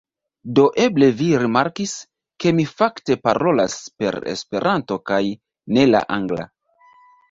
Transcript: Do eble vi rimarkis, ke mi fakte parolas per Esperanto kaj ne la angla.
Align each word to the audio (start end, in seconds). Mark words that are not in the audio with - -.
Do 0.59 0.63
eble 0.85 1.09
vi 1.19 1.27
rimarkis, 1.43 1.93
ke 2.45 2.55
mi 2.61 2.67
fakte 2.71 3.19
parolas 3.29 3.79
per 4.03 4.21
Esperanto 4.35 5.03
kaj 5.15 5.25
ne 5.77 5.91
la 5.97 6.07
angla. 6.21 6.53